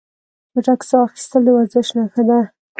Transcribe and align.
چټک 0.53 0.81
ساه 0.89 1.03
اخیستل 1.07 1.41
د 1.45 1.47
ورزش 1.57 1.87
نښه 1.97 2.21
ده. 2.29 2.39